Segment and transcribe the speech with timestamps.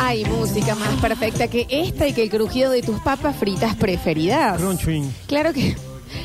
[0.00, 4.58] Hay música más perfecta que esta y que el crujido de tus papas fritas preferidas.
[4.58, 5.12] Crunching.
[5.26, 5.76] Claro que,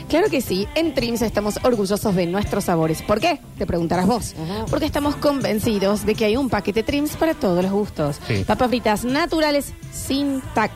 [0.08, 0.67] claro que sí.
[0.76, 3.02] En Trims estamos orgullosos de nuestros sabores.
[3.02, 3.39] ¿Por qué?
[3.57, 4.36] Te preguntarás vos.
[4.70, 8.20] Porque estamos convencidos de que hay un paquete Trims para todos los gustos.
[8.28, 8.44] Sí.
[8.46, 10.72] Papas fritas naturales sin tac.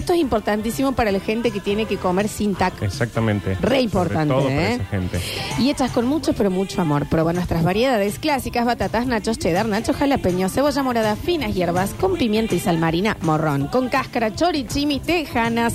[0.00, 2.82] Esto es importantísimo para la gente que tiene que comer sin tac.
[2.82, 3.56] Exactamente.
[3.60, 4.74] Re importante, Sobre todo para ¿eh?
[4.74, 5.20] esa gente.
[5.58, 7.06] Y hechas con mucho, pero mucho amor.
[7.06, 12.54] Prueba nuestras variedades clásicas, batatas, nachos, cheddar, nacho jalapeño, cebolla morada, finas hierbas, con pimienta
[12.54, 15.74] y sal marina, morrón, con cáscara, chorichimi, tejanas.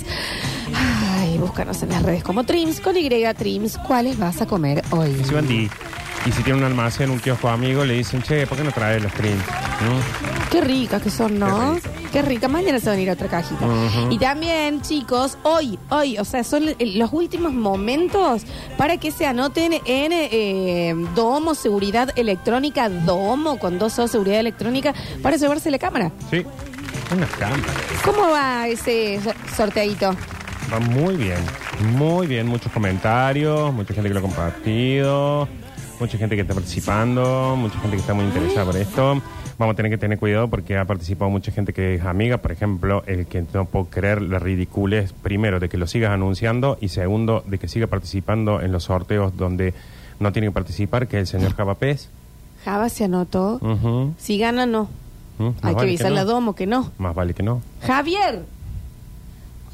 [1.20, 3.08] Ay, búscanos en las redes como Trims, con Y
[3.38, 3.78] Trims.
[3.78, 5.10] ¿Cuáles vas a comer hoy?
[5.20, 5.70] Y si van di-
[6.26, 9.00] y si tiene un almacén, un kiosco amigo, le dicen, che, ¿por qué no traes
[9.00, 9.40] los streams?
[9.82, 10.50] ¿No?
[10.50, 11.76] Qué ricas que son, ¿no?
[11.80, 11.88] Qué.
[12.12, 12.48] Qué rica.
[12.48, 13.66] Mañana se va a venir otra cajita.
[13.66, 14.10] Ujú.
[14.10, 18.42] Y también, chicos, hoy, hoy, o sea, son los últimos momentos
[18.78, 24.94] para que se anoten en eh, Domo Seguridad Electrónica, Domo con dos O Seguridad Electrónica,
[25.22, 26.10] para llevarse la cámara.
[26.30, 26.44] Sí.
[27.14, 27.62] Una cámara.
[28.04, 30.14] ¿Cómo va ese so- sorteadito?
[30.72, 31.38] Va muy bien.
[31.96, 32.46] Muy bien.
[32.46, 35.48] Muchos comentarios, mucha gente que lo ha compartido,
[36.00, 39.22] mucha gente que está participando, mucha gente que está muy interesada por esto.
[39.58, 42.38] Vamos a tener que tener cuidado porque ha participado mucha gente que es amiga.
[42.38, 46.76] Por ejemplo, el que no puedo creer la ridiculez, primero, de que lo sigas anunciando
[46.80, 49.72] y segundo, de que siga participando en los sorteos donde
[50.20, 52.10] no tiene que participar, que es el señor Javapés.
[52.64, 53.60] Java se anotó.
[54.18, 54.90] Si gana, no.
[55.62, 56.30] Hay que avisarle a no.
[56.30, 56.92] Domo que no.
[56.98, 57.62] Más vale que no.
[57.82, 58.42] Javier.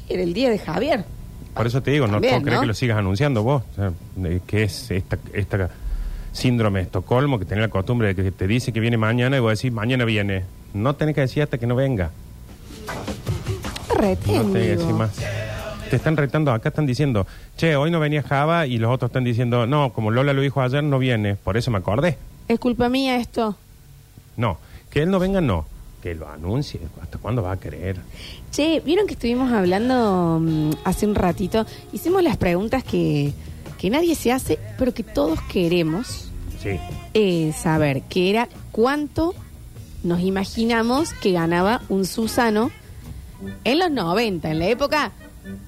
[0.07, 1.05] Era el día de Javier.
[1.53, 2.61] Por eso te digo, no puedo creer ¿no?
[2.61, 3.63] que lo sigas anunciando vos.
[3.71, 3.91] O sea,
[4.47, 5.69] que es esta, esta
[6.33, 9.39] síndrome de Estocolmo que tenés la costumbre de que te dice que viene mañana y
[9.39, 10.43] vos decís, mañana viene.
[10.73, 12.11] No tenés que decir hasta que no venga.
[13.95, 14.81] Rete, No tenés que amigo.
[14.81, 15.11] decir más.
[15.89, 19.23] Te están retando, acá están diciendo, che, hoy no venía Java y los otros están
[19.23, 21.35] diciendo, no, como Lola lo dijo ayer, no viene.
[21.35, 22.17] Por eso me acordé.
[22.47, 23.55] Es culpa mía esto.
[24.35, 24.57] No,
[24.89, 25.65] que él no venga, no.
[26.01, 26.81] Que lo anuncie.
[27.01, 27.97] ¿Hasta cuándo va a querer?
[28.51, 31.65] Che, ¿vieron que estuvimos hablando mm, hace un ratito?
[31.93, 33.31] Hicimos las preguntas que,
[33.83, 36.79] que nadie se hace, pero que todos queremos Sí.
[37.13, 39.35] eh, saber, que era cuánto
[40.05, 42.71] nos imaginamos que ganaba un Susano
[43.65, 45.11] en los 90, en la época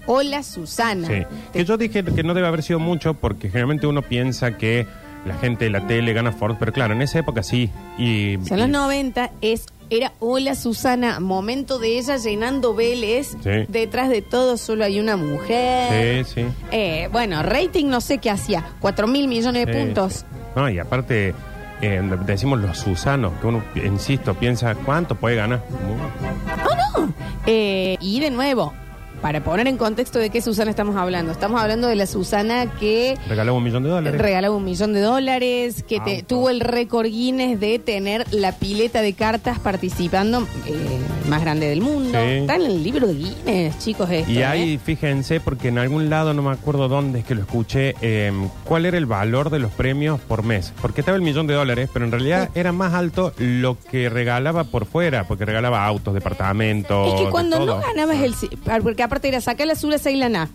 [0.05, 1.09] Hola Susana.
[1.09, 1.23] Sí.
[1.51, 4.87] Que yo dije que no debe haber sido mucho porque generalmente uno piensa que
[5.25, 7.69] la gente de la tele gana Ford, pero claro, en esa época sí.
[7.97, 12.73] Y, O sea, en los y- 90 es, era Hola Susana, momento de ella llenando
[12.73, 13.35] Vélez.
[13.43, 13.65] Sí.
[13.67, 16.25] Detrás de todo solo hay una mujer.
[16.25, 16.45] Sí, sí.
[16.71, 20.13] Eh, bueno, rating no sé qué hacía, 4 mil millones de Sí, puntos.
[20.13, 20.25] sí.
[20.55, 21.33] No, y aparte,
[21.81, 25.63] eh, decimos los Susanos, que uno, insisto, piensa, ¿cuánto puede ganar?
[25.69, 27.11] Muy-
[27.47, 28.73] Eh, y de nuevo,
[29.21, 33.17] para poner en contexto de qué Susana estamos hablando, estamos hablando de la Susana que
[33.27, 34.21] Regalaba un millón de dólares.
[34.21, 36.27] regalaba un millón de dólares, que te- Auto.
[36.27, 40.99] tuvo el récord Guinness de tener la pileta de cartas participando eh,
[41.29, 42.17] más grande del mundo.
[42.19, 42.25] Sí.
[42.41, 44.09] Está en el libro de Guinness, chicos.
[44.09, 44.45] Esto, Y ¿eh?
[44.45, 48.31] ahí, fíjense, porque en algún lado, no me acuerdo dónde es que lo escuché, eh,
[48.63, 50.73] cuál era el valor de los premios por mes.
[50.81, 54.65] Porque estaba el millón de dólares, pero en realidad era más alto lo que regalaba
[54.65, 57.07] por fuera, porque regalaba autos, departamentos.
[57.07, 57.81] Es que de cuando no todo.
[57.81, 58.35] ganabas el...
[58.35, 58.47] si-
[58.83, 60.49] Porque aparte era sacar la sura, y la na.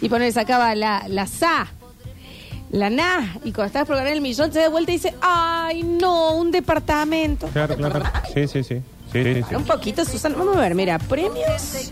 [0.00, 1.66] Y poner, sacaba la, la sa,
[2.70, 3.36] la na.
[3.44, 6.50] Y cuando estabas por ganar el millón, te da vuelta y dice, ay, no, un
[6.50, 7.48] departamento.
[7.48, 8.02] Claro, claro.
[8.32, 8.82] Sí, sí, sí.
[9.12, 9.42] Sí, sí, sí.
[9.42, 10.36] Para Un poquito, Susana.
[10.36, 11.90] Vamos a ver, mira, premios.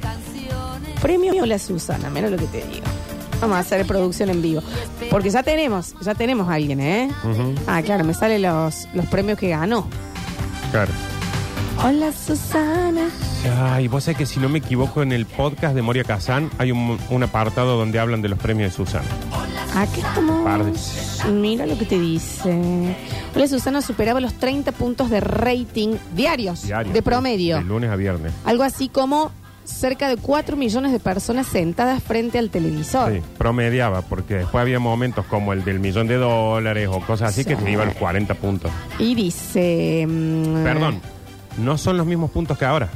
[1.01, 2.85] Premios la Susana, mira lo que te digo.
[3.41, 4.63] Vamos a hacer producción en vivo.
[5.11, 7.11] Porque ya tenemos, ya tenemos a alguien, ¿eh?
[7.67, 9.89] Ah, claro, me salen los, los premios que ganó.
[10.71, 10.93] Claro.
[11.85, 13.09] Hola, Susana.
[13.61, 16.71] Ay, vos sabés que si no me equivoco, en el podcast de Moria Kazan hay
[16.71, 19.05] un, un apartado donde hablan de los premios de Susana.
[19.75, 20.45] Aquí estamos.
[20.45, 21.23] Pardes.
[21.33, 22.95] Mira lo que te dice.
[23.35, 26.93] Hola, Susana superaba los 30 puntos de rating diarios, Diario.
[26.93, 27.57] de promedio.
[27.59, 28.33] De lunes a viernes.
[28.45, 29.33] Algo así como
[29.65, 33.13] cerca de 4 millones de personas sentadas frente al televisor.
[33.13, 37.45] Sí, promediaba, porque después había momentos como el del millón de dólares o cosas así
[37.45, 38.71] que te iba a los 40 puntos.
[39.01, 40.07] Y dice...
[40.09, 41.01] mm, Perdón,
[41.59, 42.89] no son los mismos puntos que ahora.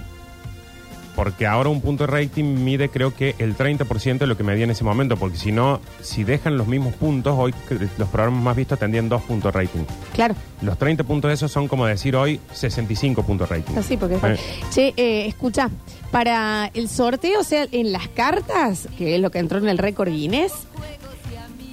[1.15, 4.65] Porque ahora un punto de rating mide creo que el 30% de lo que medía
[4.65, 7.55] en ese momento, porque si no, si dejan los mismos puntos, hoy
[7.97, 9.81] los programas más vistos tendrían dos puntos de rating.
[10.13, 13.79] Claro, Los 30 puntos de esos son como decir hoy 65 puntos de rating.
[13.79, 14.17] así porque...
[14.23, 14.37] Eh,
[14.71, 15.71] Che, eh, escucha,
[16.11, 19.79] para el sorteo, o sea, en las cartas, que es lo que entró en el
[19.79, 20.53] récord Guinness,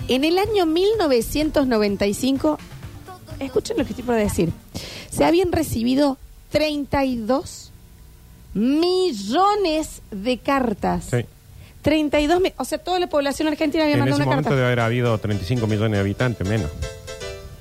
[0.07, 2.57] en el año 1995,
[3.39, 4.53] escuchen lo que estoy por decir,
[5.11, 6.17] se habían recibido
[6.53, 7.71] 32
[8.53, 11.05] millones de cartas.
[11.11, 11.25] sí.
[11.81, 14.55] 32 mi- o sea, toda la población argentina había En mandado ese una momento carta.
[14.55, 16.71] debe haber habido 35 millones de habitantes menos.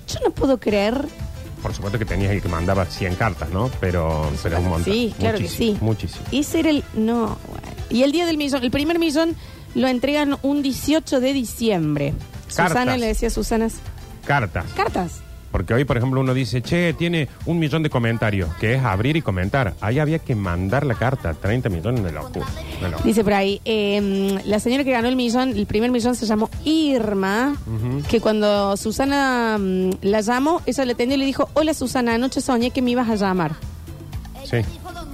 [0.07, 1.09] Yo no puedo creer
[1.61, 3.69] por supuesto que tenías el que mandaba 100 cartas, ¿no?
[3.81, 4.93] Pero, pero un montón.
[4.93, 5.85] Sí, claro que Muchísimo, sí.
[5.85, 6.25] Muchísimo.
[6.33, 6.85] Ese era el.
[6.95, 7.39] No.
[7.49, 7.67] bueno.
[7.91, 9.35] Y el día del millón, el primer millón
[9.75, 12.15] lo entregan un 18 de diciembre.
[12.55, 12.69] Cartas.
[12.69, 13.69] Susana le decía a Susana.
[14.25, 14.67] Cartas.
[14.77, 15.13] Cartas.
[15.53, 19.17] Porque hoy, por ejemplo, uno dice, che, tiene un millón de comentarios, que es abrir
[19.17, 19.75] y comentar.
[19.81, 22.47] Ahí había que mandar la carta, 30 millones de locura.
[22.81, 23.05] de locura.
[23.05, 26.49] Dice por ahí, eh, la señora que ganó el millón, el primer millón se llamó
[26.65, 27.55] Irma,
[28.09, 32.41] que cuando Susana mm, la llamó, ella le atendió y le dijo, hola Susana, anoche
[32.41, 33.53] soñé que me ibas a llamar.
[34.45, 34.59] Sí.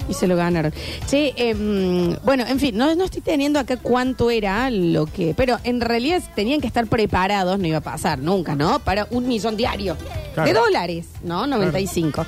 [0.09, 0.73] Y se lo ganaron.
[1.07, 5.35] Che, eh, mm, bueno, en fin, no, no estoy teniendo acá cuánto era lo que...
[5.37, 8.79] Pero en realidad tenían que estar preparados, no iba a pasar nunca, ¿no?
[8.81, 9.97] Para un millón diario
[10.35, 10.49] Claro.
[10.49, 11.47] de dólares, ¿no?
[11.47, 12.25] 95.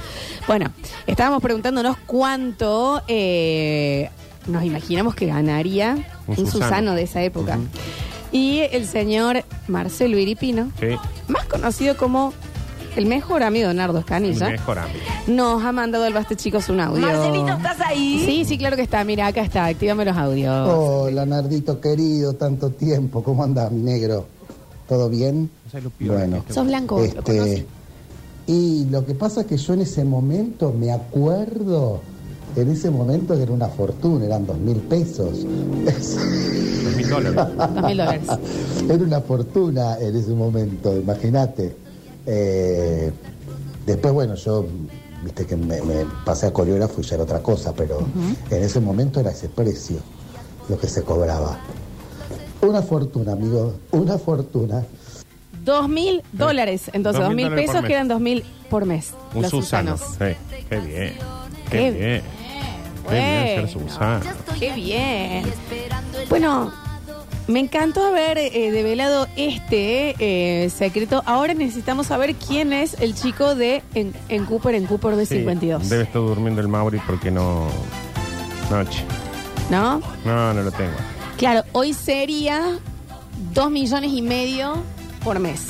[0.47, 0.73] Bueno,
[1.07, 4.11] estábamos preguntándonos cuánto eh,
[4.47, 5.93] nos imaginamos que ganaría
[6.27, 6.65] un, Un Susano.
[6.67, 6.95] Susano.
[6.95, 7.57] de esa época.
[7.57, 7.67] Ujú.
[8.33, 10.89] Y el señor Marcelo Iripino, Sí.
[11.29, 12.33] más conocido como
[12.97, 14.49] el mejor amigo de Nardo Escanilla.
[14.49, 15.05] Mejor amigo.
[15.27, 17.07] Nos ha mandado el Baste Chicos un audio.
[17.07, 18.23] Marcelito, ¿estás ahí?
[18.25, 19.05] Sí, sí, claro que está.
[19.05, 19.67] Mira, acá está.
[19.67, 20.69] Actívame los audios.
[20.69, 23.23] Hola, Nardito querido, tanto tiempo.
[23.23, 24.27] ¿Cómo andas, mi negro?
[24.89, 25.51] ¿Todo bien?
[26.01, 27.65] Bueno, que Sos blanco, lo este,
[28.49, 32.01] y lo que pasa es que yo en ese momento me acuerdo,
[32.57, 35.47] en ese momento que era una fortuna, eran dos mil pesos.
[35.47, 37.57] Dos mil dólares.
[37.57, 38.23] Dos mil dólares.
[38.89, 41.77] Era una fortuna en ese momento, imagínate.
[42.27, 43.11] Eh,
[43.87, 44.67] después, bueno, yo,
[45.25, 48.07] viste que me, me pasé a coreógrafo y ya era otra cosa, pero
[48.51, 49.99] en ese momento era ese precio
[50.69, 51.59] lo que se cobraba.
[52.63, 54.85] Una fortuna, amigo, una fortuna.
[55.65, 56.91] Dos mil dólares.
[56.93, 59.13] Entonces, Dos mil pesos que eran dos mil por mes.
[59.35, 59.97] Un los Susano.
[59.97, 60.37] Susanos.
[60.51, 60.57] Sí.
[60.69, 61.15] Qué bien.
[61.71, 62.23] Qué, Qué bien.
[63.09, 63.91] Qué bien ser Bueno.
[63.91, 64.21] Susano.
[64.59, 65.45] Qué bien.
[66.29, 66.73] Bueno,
[67.51, 71.23] me encantó haber eh, develado este eh, secreto.
[71.27, 75.37] Ahora necesitamos saber quién es el chico de En, en Cooper, en Cooper de Sí,
[75.39, 75.89] 52.
[75.89, 77.67] Debe estar durmiendo el Mauri porque no.
[78.71, 79.05] Noche.
[79.69, 80.01] ¿No?
[80.25, 80.93] No, no lo tengo.
[81.37, 82.79] Claro, hoy sería
[83.53, 84.83] dos millones y medio
[85.25, 85.67] por mes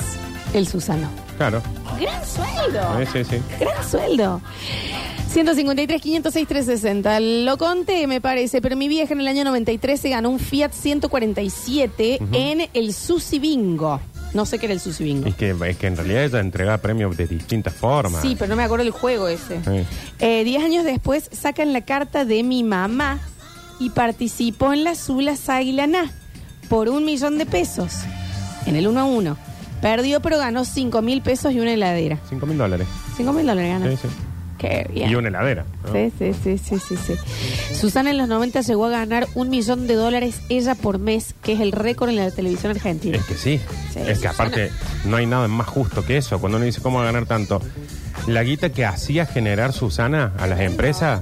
[0.53, 1.07] el Susano.
[1.37, 1.61] Claro.
[1.99, 2.81] ¡Gran sueldo!
[2.99, 3.41] Sí, sí, sí.
[3.59, 4.41] ¡Gran sueldo!
[5.31, 7.19] 153, 506, 360.
[7.45, 10.73] Lo conté, me parece, pero mi vieja en el año 93 se ganó un Fiat
[10.73, 14.01] 147 en el Susi Bingo.
[14.33, 15.29] No sé qué era el Susi Bingo.
[15.29, 18.21] Es que, es que en realidad ella entrega premios de distintas formas.
[18.21, 19.61] Sí, pero no me acuerdo el juego ese.
[19.63, 19.85] Sí.
[20.19, 23.19] Eh, diez años después sacan la carta de mi mamá
[23.79, 26.11] y participó en la Zula Sagilaná
[26.67, 27.99] por un millón de pesos
[28.65, 29.37] en el 1 a 1.
[29.81, 32.19] Perdió, pero ganó 5 mil pesos y una heladera.
[32.29, 32.85] Cinco mil dólares.
[33.15, 33.89] 5 mil dólares ganó.
[33.91, 34.07] Sí, sí.
[34.61, 35.09] Qué bien.
[35.09, 35.65] Y una heladera.
[35.83, 35.91] ¿no?
[35.91, 37.75] Sí, sí, sí, sí, sí, sí.
[37.75, 41.53] Susana en los 90 llegó a ganar un millón de dólares ella por mes, que
[41.53, 43.17] es el récord en la televisión argentina.
[43.17, 43.59] Es que sí.
[43.91, 44.31] Sí, es que Susana.
[44.33, 44.71] aparte
[45.05, 46.39] no hay nada más justo que eso.
[46.39, 47.59] Cuando uno dice cómo va a ganar tanto.
[48.27, 51.21] La guita que hacía generar Susana a las empresas.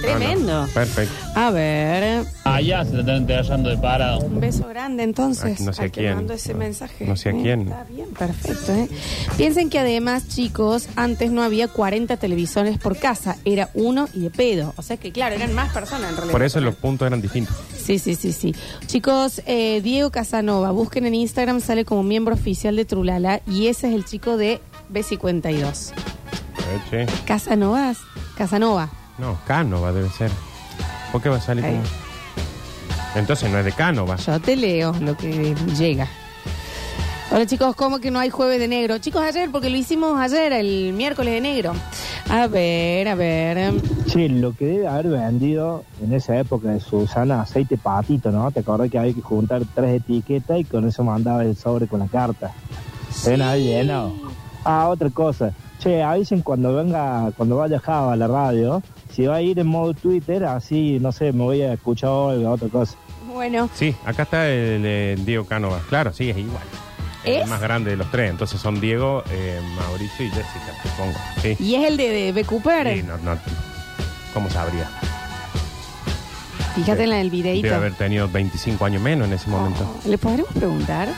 [0.00, 0.52] Tremendo.
[0.62, 0.72] No, no.
[0.72, 1.14] Perfecto.
[1.34, 4.18] A ver, Allá se te están enterrando de parado.
[4.20, 5.58] un beso grande entonces.
[5.60, 6.14] Ay, no sé a quién.
[6.14, 7.04] mandó ese mensaje.
[7.06, 7.62] No sé a Eh, quién.
[7.62, 8.72] Está bien, perfecto.
[8.72, 8.88] ¿eh?
[9.36, 14.30] Piensen que además, chicos, antes no había 40 televisores por casa, era uno y de
[14.30, 14.74] pedo.
[14.76, 16.32] O sea que, claro, eran más personas en realidad.
[16.32, 17.56] Por eso los puntos eran distintos.
[17.76, 18.54] Sí, sí, sí, sí.
[18.86, 23.88] Chicos, eh, Diego Casanova, busquen en Instagram, sale como miembro oficial de Trulala y ese
[23.88, 24.60] es el chico de
[24.92, 25.92] B52.
[25.92, 27.06] Eh, che.
[27.24, 27.98] Casanovas,
[28.36, 28.90] Casanova.
[29.18, 30.30] No, Cánova debe ser.
[31.10, 31.72] ¿Por qué va a salir Ahí.
[31.76, 32.01] como.?
[33.14, 34.16] Entonces no es de Cánova.
[34.16, 36.08] Yo te leo lo que llega.
[37.30, 38.98] Hola chicos, ¿cómo que no hay jueves de negro?
[38.98, 41.72] Chicos, ayer, porque lo hicimos ayer, el miércoles de negro.
[42.28, 43.72] A ver, a ver.
[44.06, 48.50] Che, lo que debe haber vendido en esa época de Susana, aceite patito, ¿no?
[48.50, 52.00] Te acordás que había que juntar tres etiquetas y con eso mandaba el sobre con
[52.00, 52.52] la carta.
[53.10, 54.12] ¿Se ven ahí lleno?
[54.64, 55.52] Ah, otra cosa.
[55.82, 58.80] Che, avisen cuando venga, cuando vaya Java a la radio,
[59.12, 62.52] si va a ir en modo Twitter, así, no sé, me voy a escuchar algo,
[62.52, 62.96] otra cosa.
[63.26, 65.80] Bueno, Sí, acá está el, eh, Diego Cánova.
[65.88, 66.62] Claro, sí, es igual.
[67.24, 67.42] ¿Es?
[67.42, 68.30] El más grande de los tres.
[68.30, 71.18] Entonces son Diego, eh, Mauricio y Jessica, supongo.
[71.40, 71.56] Sí.
[71.58, 72.44] y es el de, de B.
[72.44, 72.96] Cooper.
[72.98, 73.36] Sí, no, no,
[74.34, 74.88] ¿Cómo sabría?
[76.74, 79.86] Fíjate en la del Debe haber tenido 25 años menos en ese momento.
[80.06, 81.08] ¿Le podremos preguntar?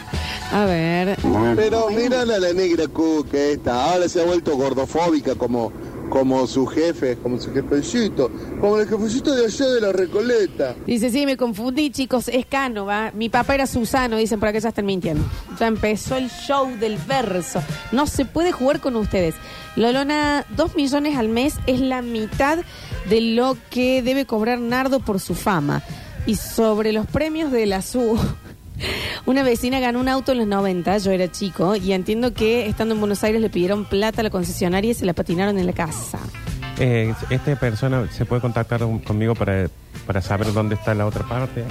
[0.52, 1.16] A ver.
[1.56, 5.73] Pero mírala a la negra cuca esta, ahora se ha vuelto gordofóbica como,
[6.14, 8.30] como su jefe, como su jefecito,
[8.61, 10.76] como el jefecito de allá de la Recoleta.
[10.87, 13.11] Dice, sí, me confundí, chicos, es Cánova.
[13.16, 15.25] Mi papá era Susano, dicen por acá ya están mintiendo.
[15.59, 17.61] Ya empezó el show del verso.
[17.90, 19.35] No se puede jugar con ustedes.
[19.75, 22.61] Lolona, dos millones al mes es la mitad
[23.11, 25.83] de lo que debe cobrar Nardo por su fama.
[26.26, 28.16] Y sobre los premios de la SU,
[29.26, 32.94] Una vecina ganó un auto en los 90, yo era chico, y entiendo que estando
[32.94, 35.72] en Buenos Aires le pidieron plata a la concesionaria y se la patinaron en la
[35.72, 36.18] casa.
[36.78, 39.68] Eh, esta persona se puede contactar conmigo para,
[40.06, 41.64] para saber dónde está la otra parte.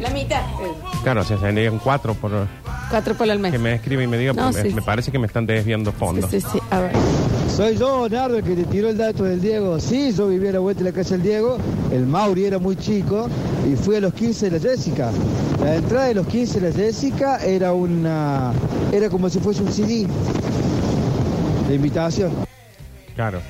[0.00, 0.42] La mitad.
[1.02, 2.46] Claro, o sea, serían cuatro por
[2.90, 3.52] Cuatro por al mes.
[3.52, 4.86] que me escribe y me diga, No, porque me, sí, me sí.
[4.86, 6.30] parece que me están desviando fondos.
[6.30, 6.58] Sí, sí, sí.
[6.70, 6.92] A ver.
[7.54, 9.78] Soy yo, Nardo, el que te tiró el dato del Diego.
[9.80, 11.58] Sí, yo vivía a la vuelta de la casa del Diego.
[11.92, 13.28] El Mauri era muy chico
[13.70, 15.10] y fui a los 15 de la Jessica.
[15.62, 18.52] La entrada de los 15 de la Jessica era una.
[18.92, 20.06] era como si fuese un CD
[21.68, 22.32] de invitación.
[23.14, 23.40] Claro.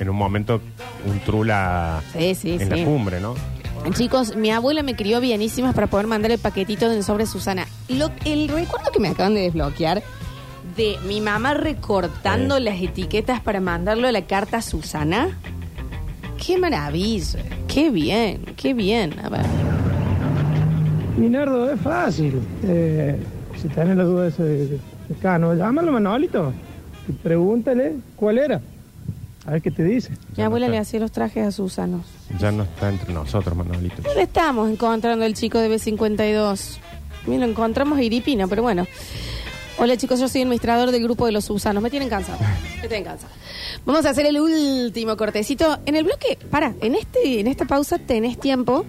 [0.00, 0.60] En un momento,
[1.06, 2.64] un trula Sí, sí, en sí.
[2.80, 3.34] la cumbre, ¿no?
[3.94, 7.66] Chicos, mi abuela me crió bienísimas para poder mandar el paquetito del sobre Susana.
[7.88, 10.02] Lo, el recuerdo que me acaban de desbloquear
[10.76, 12.62] de mi mamá recortando Sí.
[12.64, 15.36] las etiquetas para mandarlo a la carta a Susana.
[16.44, 17.40] Qué maravilla.
[17.66, 19.18] Qué bien, qué bien.
[19.20, 19.44] A ver.
[21.16, 22.40] Minardo, es fácil.
[22.64, 23.16] Eh,
[23.60, 26.52] si tenés la duda de ese de, de Cano, llámalo Manolito
[27.08, 28.60] y pregúntale cuál era.
[29.46, 30.10] A ver qué te dice.
[30.10, 32.04] Mi Ya abuela no le hacía los trajes a Susanos.
[32.38, 34.02] Ya no está entre nosotros, Manolito.
[34.02, 36.78] ¿Dónde estamos encontrando el chico de B52?
[37.26, 38.86] Mira, lo encontramos a Iripina, pero bueno.
[39.80, 41.80] Hola chicos, yo soy administrador del grupo de los Susanos.
[41.80, 42.38] Me tienen cansado.
[42.82, 43.32] Me tienen cansado.
[43.86, 45.78] Vamos a hacer el último cortecito.
[45.86, 48.84] En el bloque, para, en este, en esta pausa tenés tiempo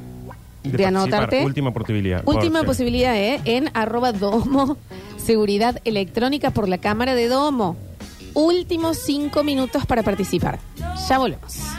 [0.63, 1.45] de, anotarte.
[1.45, 2.23] Última posibilidad.
[2.25, 3.39] Última posibilidad, ¿eh?
[3.45, 4.77] En arroba domo,
[5.17, 7.77] seguridad electrónica por la cámara de domo.
[8.33, 10.59] Últimos cinco minutos para participar.
[11.07, 11.78] Ya volvemos.